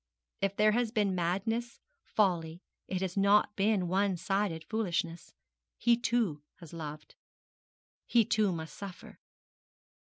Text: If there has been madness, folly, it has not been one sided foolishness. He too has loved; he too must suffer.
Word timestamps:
If 0.41 0.55
there 0.55 0.71
has 0.71 0.89
been 0.91 1.13
madness, 1.13 1.79
folly, 2.01 2.63
it 2.87 3.01
has 3.03 3.15
not 3.15 3.55
been 3.55 3.87
one 3.87 4.17
sided 4.17 4.63
foolishness. 4.63 5.31
He 5.77 5.95
too 5.95 6.41
has 6.55 6.73
loved; 6.73 7.13
he 8.07 8.25
too 8.25 8.51
must 8.51 8.75
suffer. 8.75 9.19